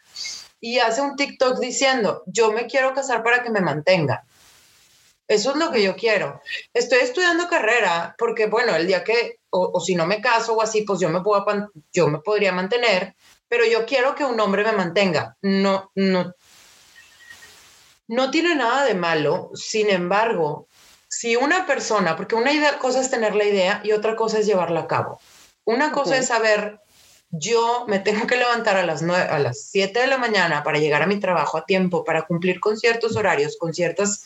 [0.60, 4.24] y hace un TikTok diciendo, yo me quiero casar para que me mantenga.
[5.26, 6.40] Eso es lo que yo quiero.
[6.74, 10.82] Estoy estudiando carrera porque, bueno, el día que, o, si no me caso o así,
[10.82, 11.44] pues yo me, puedo,
[11.92, 13.14] yo me podría mantener,
[13.48, 15.36] pero yo quiero que un hombre me mantenga.
[15.42, 16.34] No, no,
[18.08, 19.50] no tiene nada de malo.
[19.54, 20.68] Sin embargo,
[21.08, 24.46] si una persona, porque una idea, cosa es tener la idea y otra cosa es
[24.46, 25.20] llevarla a cabo.
[25.64, 26.80] Una cosa es saber
[27.32, 30.78] yo me tengo que levantar a las, 9, a las 7 de la mañana para
[30.78, 34.24] llegar a mi trabajo a tiempo, para cumplir con ciertos horarios, con ciertos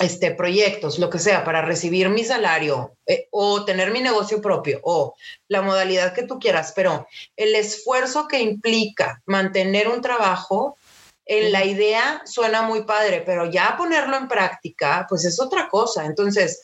[0.00, 4.80] este, proyectos, lo que sea, para recibir mi salario eh, o tener mi negocio propio
[4.82, 5.14] o
[5.48, 10.76] la modalidad que tú quieras, pero el esfuerzo que implica mantener un trabajo,
[11.28, 16.06] en la idea suena muy padre, pero ya ponerlo en práctica, pues es otra cosa.
[16.06, 16.62] Entonces,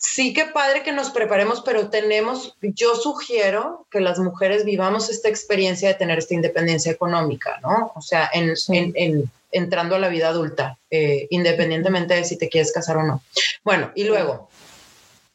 [0.00, 5.28] sí que padre que nos preparemos, pero tenemos, yo sugiero que las mujeres vivamos esta
[5.28, 7.92] experiencia de tener esta independencia económica, ¿no?
[7.94, 12.72] O sea, en, en, entrando a la vida adulta, eh, independientemente de si te quieres
[12.72, 13.22] casar o no.
[13.62, 14.48] Bueno, y luego,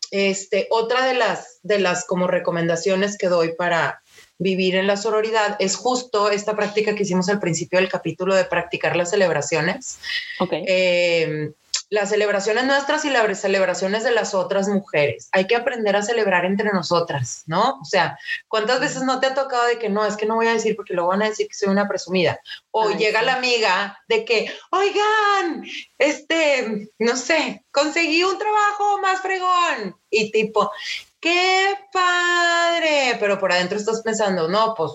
[0.09, 4.01] este, otra de las, de las como recomendaciones que doy para
[4.39, 8.45] vivir en la sororidad es justo esta práctica que hicimos al principio del capítulo de
[8.45, 9.99] practicar las celebraciones.
[10.39, 10.65] Okay.
[10.67, 11.51] Eh,
[11.89, 15.29] las celebraciones nuestras y las celebraciones de las otras mujeres.
[15.31, 17.79] Hay que aprender a celebrar entre nosotras, ¿no?
[17.81, 18.17] O sea,
[18.47, 20.75] ¿cuántas veces no te ha tocado de que no, es que no voy a decir
[20.75, 22.39] porque lo van a decir que soy una presumida?
[22.71, 25.65] O llega la amiga de que, oigan,
[25.97, 29.95] este, no sé, conseguí un trabajo más fregón.
[30.09, 30.71] Y tipo,
[31.19, 34.91] qué padre, pero por adentro estás pensando, no, pues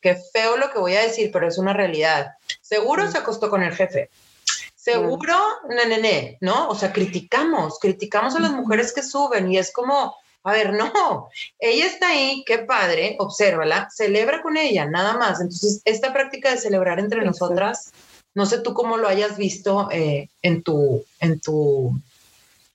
[0.00, 2.32] qué feo lo que voy a decir, pero es una realidad.
[2.60, 4.10] Seguro se acostó con el jefe
[4.82, 5.36] Seguro,
[5.68, 6.68] nene, ¿no?
[6.70, 11.28] O sea, criticamos, criticamos a las mujeres que suben y es como, a ver, no,
[11.58, 15.38] ella está ahí, qué padre, obsérvala, celebra con ella, nada más.
[15.38, 17.92] Entonces, esta práctica de celebrar entre nosotras,
[18.34, 22.00] no sé tú cómo lo hayas visto eh, en tu, en tu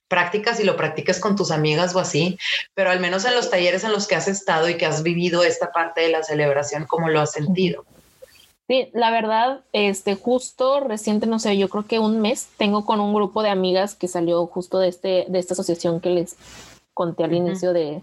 [0.06, 2.38] práctica, si lo practicas con tus amigas o así,
[2.74, 5.42] pero al menos en los talleres en los que has estado y que has vivido
[5.42, 7.84] esta parte de la celebración, ¿cómo lo has sentido?
[8.68, 13.00] Sí, la verdad, este, justo reciente, no sé, yo creo que un mes tengo con
[13.00, 16.36] un grupo de amigas que salió justo de este, de esta asociación que les
[16.92, 18.02] conté al inicio de,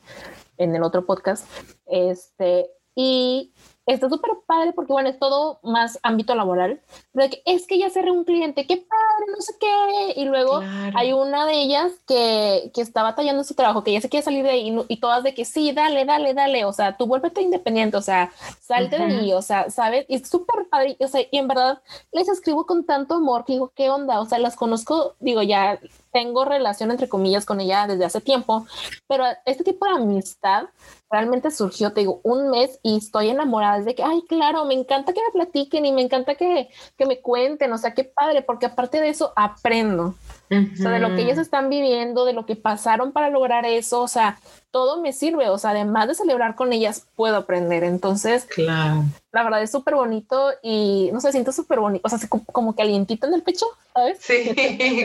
[0.57, 1.45] en el otro podcast.
[1.85, 3.51] Este, y
[3.85, 6.79] está súper padre porque, bueno, es todo más ámbito laboral.
[7.13, 10.19] Pero es que ya cerré un cliente, qué padre, no sé qué.
[10.19, 10.61] Y luego
[10.95, 14.43] hay una de ellas que, que está batallando su trabajo, que ya se quiere salir
[14.43, 16.65] de ahí y, todas de que sí, dale, dale, dale.
[16.65, 20.05] O sea, tú vuélvete independiente, o sea, salte de ahí, o sea, ¿sabes?
[20.07, 20.95] Y es súper padre.
[20.99, 24.21] O sea, y en verdad les escribo con tanto amor que digo, ¿qué onda?
[24.21, 25.79] O sea, las conozco, digo, ya
[26.13, 28.65] tengo relación entre comillas con ella desde hace tiempo,
[29.07, 30.65] pero este tipo de amistad
[31.11, 35.13] realmente surgió, te digo, un mes y estoy enamorada de que, ay, claro, me encanta
[35.13, 38.67] que me platiquen y me encanta que, que me cuenten, o sea, qué padre, porque
[38.67, 40.15] aparte de eso aprendo.
[40.73, 44.01] O sea, de lo que ellas están viviendo, de lo que pasaron para lograr eso,
[44.01, 44.39] o sea,
[44.71, 47.83] todo me sirve, o sea, además de celebrar con ellas, puedo aprender.
[47.83, 49.03] Entonces, claro.
[49.31, 52.75] la verdad es súper bonito y no sé, siento súper bonito, o sea, como, como
[52.75, 54.17] calientito en el pecho, ¿sabes?
[54.19, 54.53] Sí,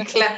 [0.12, 0.36] claro.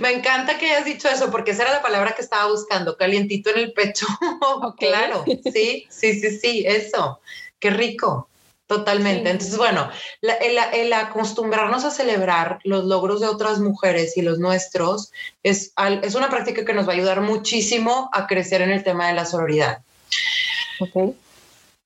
[0.00, 3.50] Me encanta que hayas dicho eso, porque esa era la palabra que estaba buscando, calientito
[3.50, 4.06] en el pecho.
[4.78, 7.20] claro, sí, sí, sí, sí, eso.
[7.58, 8.28] Qué rico.
[8.68, 9.30] Totalmente.
[9.30, 9.88] Entonces, bueno,
[10.20, 15.10] el, acostumbrarnos a celebrar los logros de otras mujeres y los nuestros
[15.42, 19.08] es, es una práctica que nos va a ayudar muchísimo a crecer en el tema
[19.08, 19.80] de la sororidad.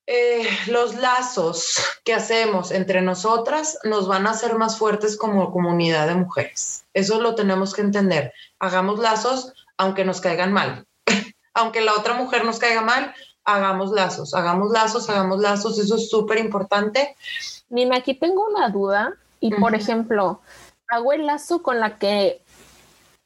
[0.09, 6.09] Eh, los lazos que hacemos entre nosotras nos van a hacer más fuertes como comunidad
[6.09, 6.85] de mujeres.
[6.95, 8.33] Eso lo tenemos que entender.
[8.59, 10.85] Hagamos lazos aunque nos caigan mal.
[11.55, 13.15] aunque la otra mujer nos caiga mal,
[13.45, 17.17] hagamos lazos, hagamos lazos, hagamos lazos, eso es súper importante.
[17.69, 20.41] Nina, aquí tengo una duda y, por ejemplo,
[20.89, 22.43] hago el lazo con la que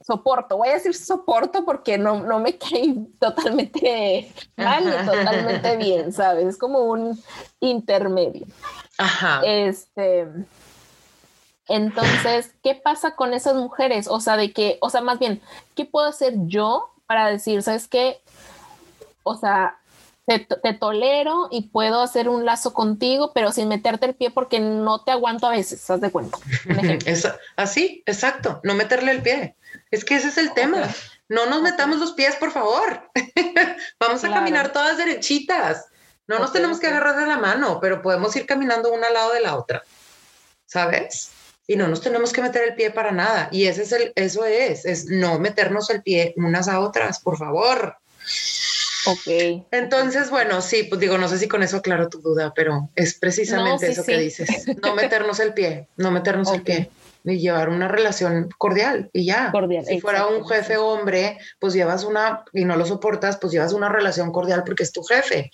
[0.06, 6.12] soporto, voy a decir soporto porque no, no me cae totalmente mal ni totalmente bien,
[6.12, 6.46] ¿sabes?
[6.46, 7.20] Es como un
[7.60, 8.46] intermedio.
[8.98, 9.42] Ajá.
[9.44, 10.28] Este,
[11.66, 14.06] entonces, ¿qué pasa con esas mujeres?
[14.08, 15.42] O sea, de que, o sea, más bien,
[15.74, 18.20] ¿qué puedo hacer yo para decir, sabes qué?
[19.24, 19.76] O sea,
[20.26, 25.04] te, tolero y puedo hacer un lazo contigo, pero sin meterte el pie porque no
[25.04, 26.38] te aguanto a veces, ¿haz de cuenta?
[27.56, 29.54] así, exacto, no meterle el pie.
[29.90, 30.82] Es que ese es el tema.
[31.28, 33.10] No nos metamos los pies, por favor.
[34.00, 35.86] Vamos a caminar todas derechitas.
[36.26, 39.32] No nos tenemos que agarrar de la mano, pero podemos ir caminando una al lado
[39.32, 39.82] de la otra.
[40.66, 41.30] ¿Sabes?
[41.68, 43.48] Y no nos tenemos que meter el pie para nada.
[43.52, 47.38] Y ese es el, eso es, es no meternos el pie unas a otras, por
[47.38, 47.96] favor.
[49.06, 49.64] Ok.
[49.70, 53.14] Entonces, bueno, sí, pues digo, no sé si con eso aclaro tu duda, pero es
[53.14, 54.66] precisamente eso que dices.
[54.82, 56.90] No meternos el pie, no meternos el pie
[57.24, 59.50] y llevar una relación cordial y ya.
[59.50, 59.84] Cordial.
[59.84, 63.88] Si fuera un jefe hombre, pues llevas una, y no lo soportas, pues llevas una
[63.88, 65.50] relación cordial porque es tu jefe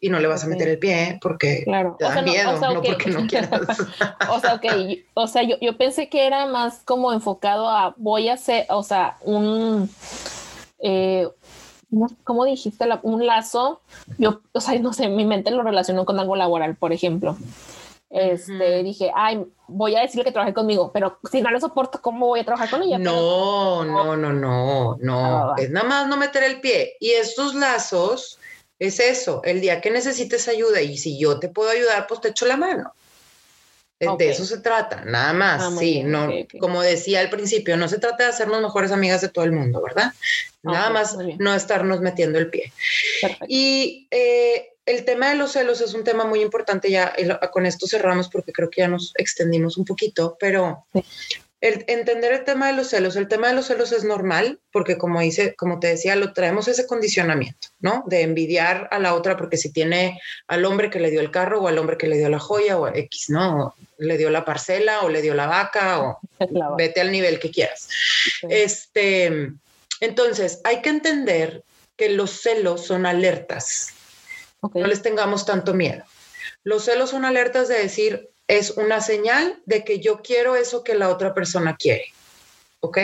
[0.00, 1.96] y no le vas a meter el pie porque claro.
[1.98, 3.50] te da miedo, no, porque no quieras.
[4.28, 4.66] o sea, ok,
[5.14, 8.82] o sea, yo, yo pensé que era más como enfocado a voy a hacer, o
[8.82, 9.88] sea, un...
[10.80, 11.26] Eh,
[12.24, 12.84] ¿cómo dijiste?
[13.02, 13.80] un lazo,
[14.18, 17.36] yo, o sea, no sé, mi mente lo relacionó con algo laboral, por ejemplo.
[18.10, 22.28] Este, dije, ay, voy a decirle que trabaje conmigo, pero si no lo soporto, ¿cómo
[22.28, 22.96] voy a trabajar con ella?
[22.96, 26.96] No, no, no, no, no, ah, es nada más no meter el pie.
[27.00, 28.38] Y estos lazos
[28.78, 32.28] es eso, el día que necesites ayuda y si yo te puedo ayudar, pues te
[32.28, 32.92] echo la mano.
[34.00, 35.62] De eso se trata, nada más.
[35.62, 36.30] Ah, sí, no,
[36.60, 39.80] como decía al principio, no se trata de hacernos mejores amigas de todo el mundo,
[39.80, 40.12] ¿verdad?
[40.62, 42.72] Nada más no estarnos metiendo el pie.
[43.48, 47.14] Y eh, el tema de los celos es un tema muy importante, ya
[47.52, 50.86] con esto cerramos porque creo que ya nos extendimos un poquito, pero
[51.64, 54.98] el, entender el tema de los celos, el tema de los celos es normal porque
[54.98, 58.04] como dice, como te decía, lo traemos ese condicionamiento, ¿no?
[58.06, 61.60] De envidiar a la otra porque si tiene al hombre que le dio el carro
[61.60, 63.74] o al hombre que le dio la joya o X, ¿no?
[63.98, 66.18] Le dio la parcela o le dio la vaca o
[66.78, 67.88] vete al nivel que quieras.
[68.48, 69.52] Este,
[70.00, 71.64] entonces, hay que entender
[71.96, 73.94] que los celos son alertas
[74.72, 76.04] no les tengamos tanto miedo.
[76.62, 80.94] Los celos son alertas de decir, es una señal de que yo quiero eso que
[80.94, 82.12] la otra persona quiere.
[82.80, 82.98] ¿Ok?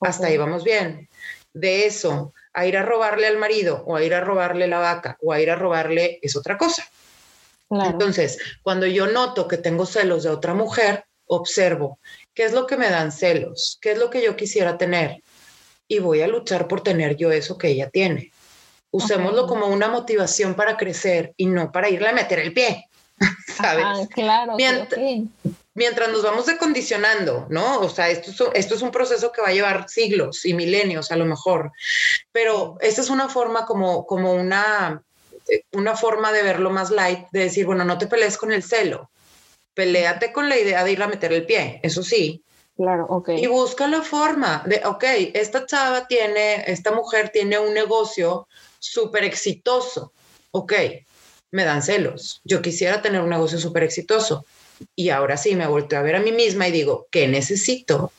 [0.00, 1.08] Hasta ahí vamos bien.
[1.52, 5.16] De eso, a ir a robarle al marido o a ir a robarle la vaca
[5.20, 6.88] o a ir a robarle es otra cosa.
[7.70, 11.98] Entonces, cuando yo noto que tengo celos de otra mujer, observo
[12.32, 15.22] qué es lo que me dan celos, qué es lo que yo quisiera tener
[15.86, 18.32] y voy a luchar por tener yo eso que ella tiene.
[18.90, 22.87] Usémoslo como una motivación para crecer y no para irle a meter el pie,
[23.56, 24.08] ¿sabes?
[24.08, 24.56] claro.
[25.74, 27.80] Mientras, nos vamos decondicionando, ¿no?
[27.80, 31.12] O sea, esto es, esto es un proceso que va a llevar siglos y milenios
[31.12, 31.70] a lo mejor,
[32.32, 35.02] pero esta es una forma como, como una,
[35.72, 39.10] una forma de verlo más light, de decir, bueno, no te pelees con el celo,
[39.74, 42.42] peleate con la idea de ir a meter el pie, eso sí,
[42.78, 43.30] Claro, ok.
[43.30, 45.02] Y busca la forma de, ok,
[45.34, 48.46] esta chava tiene, esta mujer tiene un negocio
[48.78, 50.12] súper exitoso.
[50.52, 50.74] Ok,
[51.50, 52.40] me dan celos.
[52.44, 54.44] Yo quisiera tener un negocio súper exitoso.
[54.94, 58.12] Y ahora sí me vuelto a ver a mí misma y digo, ¿qué necesito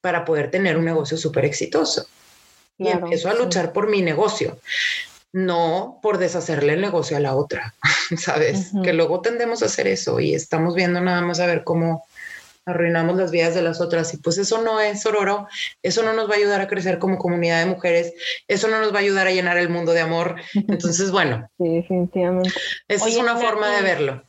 [0.00, 2.06] para poder tener un negocio súper exitoso?
[2.78, 4.58] y empiezo a luchar por mi negocio,
[5.32, 7.74] no por deshacerle el negocio a la otra,
[8.18, 8.70] ¿sabes?
[8.82, 12.06] Que luego tendemos a hacer eso y estamos viendo nada más a ver cómo,
[12.64, 15.48] arruinamos las vidas de las otras y pues eso no es sororo,
[15.82, 18.14] eso no nos va a ayudar a crecer como comunidad de mujeres,
[18.48, 20.36] eso no nos va a ayudar a llenar el mundo de amor.
[20.54, 22.50] Entonces, bueno, sí, definitivamente.
[22.88, 24.22] Esa es una forma de verlo.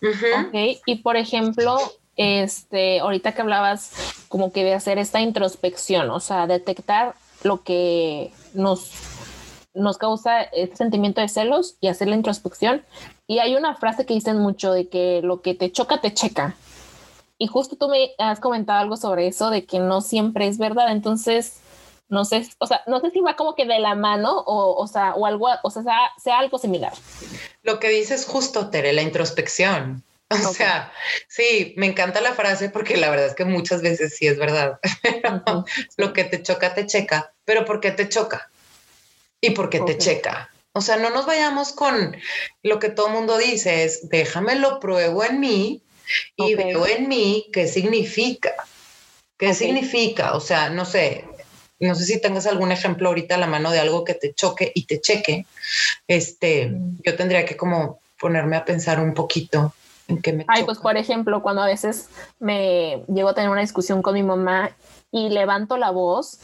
[0.86, 1.78] y por ejemplo,
[2.16, 3.92] este, ahorita que hablabas
[4.28, 8.92] como que de hacer esta introspección, o sea, detectar lo que nos
[9.74, 12.84] nos causa este sentimiento de celos y hacer la introspección.
[13.28, 16.56] Y hay una frase que dicen mucho de que lo que te choca, te checa.
[17.44, 20.94] Y justo tú me has comentado algo sobre eso, de que no siempre es verdad.
[20.94, 21.58] Entonces,
[22.08, 24.88] no sé, o sea, no sé si va como que de la mano o, o
[24.88, 25.84] sea, o algo, o sea,
[26.24, 26.94] sea, algo similar.
[27.62, 30.04] Lo que dices justo, Tere, la introspección.
[30.30, 30.92] O sea,
[31.28, 34.80] sí, me encanta la frase porque la verdad es que muchas veces sí es verdad.
[35.98, 37.34] Lo que te choca, te checa.
[37.46, 38.50] Pero ¿por qué te choca?
[39.42, 40.50] ¿Y por qué te checa?
[40.72, 42.16] O sea, no nos vayamos con
[42.64, 45.84] lo que todo mundo dice, es déjame lo pruebo en mí
[46.36, 48.54] y veo en mí qué significa.
[49.38, 50.36] ¿Qué significa?
[50.36, 51.26] O sea, no sé,
[51.80, 54.72] no sé si tengas algún ejemplo ahorita a la mano de algo que te choque
[54.74, 55.46] y te cheque.
[56.08, 57.00] Este, mm.
[57.04, 59.74] yo tendría que como ponerme a pensar un poquito
[60.08, 63.62] en qué me Ay, pues por ejemplo, cuando a veces me llego a tener una
[63.62, 64.72] discusión con mi mamá
[65.12, 66.40] y levanto la voz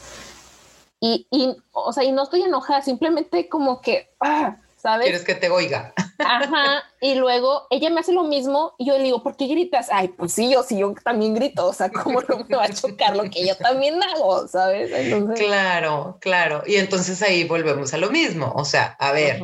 [1.00, 5.04] y, y o sea, y no estoy enojada, simplemente como que, ah, ¿sabes?
[5.04, 5.92] Quieres que te oiga.
[6.18, 9.88] Ajá, y luego ella me hace lo mismo y yo le digo, ¿por qué gritas?
[9.90, 12.72] Ay, pues sí, yo sí, yo también grito, o sea, ¿cómo no me va a
[12.72, 14.90] chocar lo que yo también hago, ¿sabes?
[15.36, 19.40] Claro, claro, y entonces ahí volvemos a lo mismo, o sea, a ver,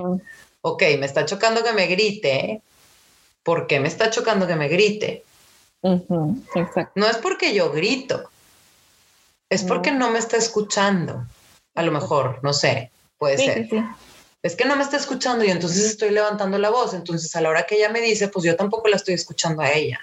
[0.62, 2.62] ok, me está chocando que me grite,
[3.42, 5.24] ¿por qué me está chocando que me grite?
[5.82, 6.92] Exacto.
[6.94, 8.28] No es porque yo grito,
[9.48, 11.26] es porque no me está escuchando,
[11.74, 13.68] a lo mejor, no sé, puede ser.
[13.68, 13.84] Sí, sí
[14.46, 16.94] es que no me está escuchando y entonces estoy levantando la voz.
[16.94, 19.72] Entonces a la hora que ella me dice, pues yo tampoco la estoy escuchando a
[19.72, 19.98] ella.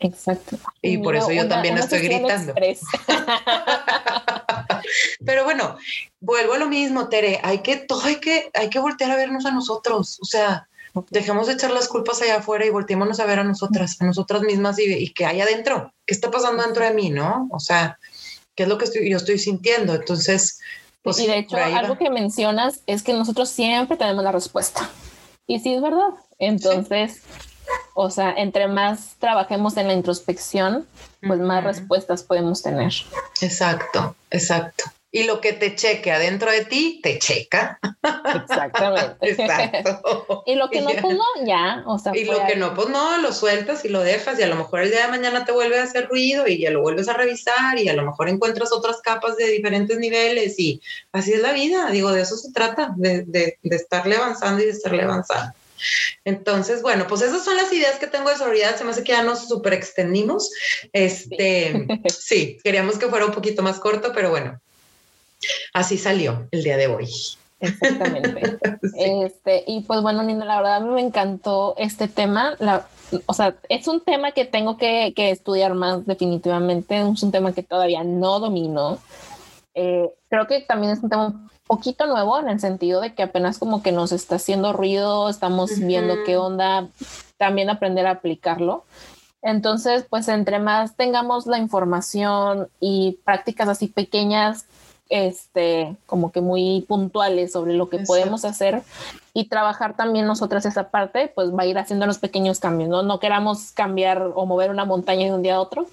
[0.00, 0.58] Exacto.
[0.82, 2.52] Y por eso yo también estoy gritando.
[5.24, 5.76] Pero bueno,
[6.20, 7.38] vuelvo a lo mismo, Tere.
[7.42, 10.18] Hay que, todo hay que, hay que voltear a vernos a nosotros.
[10.20, 10.66] O sea,
[11.10, 14.42] dejemos de echar las culpas allá afuera y volteémonos a ver a nosotras, a nosotras
[14.42, 15.94] mismas y, y qué hay adentro.
[16.04, 17.48] ¿Qué está pasando dentro de mí, no?
[17.52, 18.00] O sea,
[18.56, 19.94] ¿qué es lo que estoy, yo estoy sintiendo?
[19.94, 20.58] Entonces,
[21.04, 24.88] pues y de hecho, algo que mencionas es que nosotros siempre tenemos la respuesta.
[25.46, 26.14] Y sí es verdad.
[26.38, 27.22] Entonces,
[27.94, 30.86] o sea, entre más trabajemos en la introspección,
[31.20, 32.92] pues más respuestas podemos tener.
[33.42, 34.84] Exacto, exacto
[35.14, 37.78] y lo que te cheque adentro de ti, te checa.
[38.34, 39.16] Exactamente.
[39.20, 40.42] Exacto.
[40.44, 41.84] y lo que no, pues no, ya.
[41.86, 44.48] O sea, y lo que no, pues no, lo sueltas y lo dejas y a
[44.48, 47.06] lo mejor el día de mañana te vuelve a hacer ruido y ya lo vuelves
[47.08, 51.40] a revisar y a lo mejor encuentras otras capas de diferentes niveles y así es
[51.40, 51.92] la vida.
[51.92, 55.54] Digo, de eso se trata, de, de, de estarle avanzando y de estarle avanzando.
[56.24, 58.76] Entonces, bueno, pues esas son las ideas que tengo de sororidad.
[58.76, 60.50] Se me hace que ya nos super extendimos.
[60.92, 64.60] Este, sí, queríamos que fuera un poquito más corto, pero bueno,
[65.72, 67.08] así salió el día de hoy.
[67.60, 68.58] Exactamente.
[68.96, 72.56] este, y pues bueno, Nina, la verdad me encantó este tema.
[72.58, 72.86] La,
[73.26, 76.98] o sea, es un tema que tengo que, que, estudiar más definitivamente.
[76.98, 78.98] Es un tema que todavía no domino.
[79.74, 83.22] Eh, creo que también es un tema un poquito nuevo en el sentido de que
[83.22, 86.88] apenas como que nos está haciendo ruido, estamos viendo qué onda,
[87.38, 88.84] también aprender a aplicarlo.
[89.42, 94.66] Entonces, pues entre más tengamos la información y prácticas así pequeñas
[95.08, 98.82] este, como que muy puntuales sobre lo que podemos hacer
[99.32, 103.02] y trabajar también nosotras esa parte, pues va a ir haciendo los pequeños cambios, ¿no?
[103.02, 105.86] No queramos cambiar o mover una montaña de un día a otro.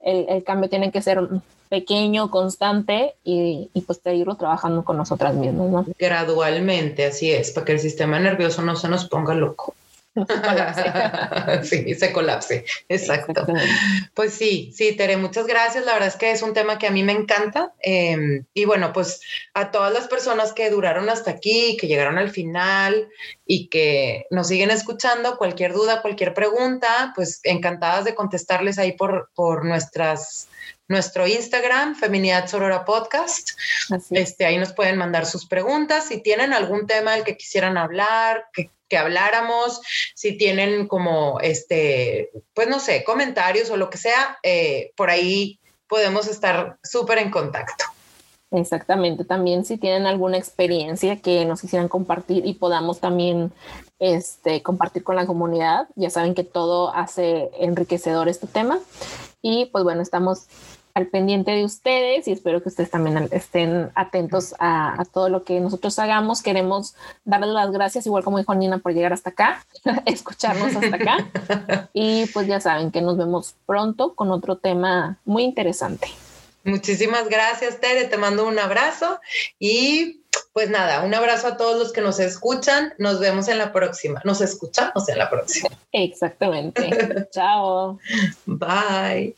[0.00, 1.28] El, el cambio tiene que ser
[1.68, 5.86] pequeño, constante y, y, pues irlo trabajando con nosotras mismas, ¿no?
[5.98, 9.74] Gradualmente, así es, para que el sistema nervioso no se nos ponga loco.
[11.62, 12.64] sí, se colapse.
[12.88, 13.46] Exacto.
[14.14, 15.84] Pues sí, sí, Tere, muchas gracias.
[15.84, 17.72] La verdad es que es un tema que a mí me encanta.
[17.80, 19.20] Em, y bueno, pues
[19.54, 23.08] a todas las personas que duraron hasta aquí, que llegaron al final
[23.46, 29.30] y que nos siguen escuchando, cualquier duda, cualquier pregunta, pues encantadas de contestarles ahí por,
[29.34, 30.48] por nuestras
[30.88, 33.52] nuestro Instagram, Feminidad Sorora Podcast.
[34.10, 36.06] Este, ahí nos pueden mandar sus preguntas.
[36.06, 39.80] Si tienen algún tema del que quisieran hablar, que que habláramos,
[40.14, 45.58] si tienen como, este, pues no sé, comentarios o lo que sea, eh, por ahí
[45.88, 47.86] podemos estar súper en contacto.
[48.50, 53.50] Exactamente, también si tienen alguna experiencia que nos quisieran compartir y podamos también
[53.98, 58.78] este, compartir con la comunidad, ya saben que todo hace enriquecedor este tema.
[59.40, 60.48] Y pues bueno, estamos
[60.94, 65.60] al pendiente de ustedes y espero que ustedes también estén atentos a, todo lo que
[65.60, 66.42] nosotros hagamos.
[66.42, 69.64] Queremos darles las gracias, igual como dijo Nina, por llegar hasta acá,
[70.06, 71.88] escucharnos hasta acá.
[71.92, 76.08] Y pues ya saben que nos vemos pronto con otro tema muy interesante.
[76.64, 78.04] Muchísimas gracias, Tere.
[78.04, 79.20] Te mando un abrazo
[79.58, 80.22] y
[80.52, 82.94] pues nada, un abrazo a todos los que nos escuchan.
[82.98, 84.20] Nos vemos en la próxima.
[84.24, 85.70] Nos escuchamos en la próxima.
[85.92, 87.26] Exactamente.
[87.32, 87.98] Chao.
[88.46, 89.34] Bye.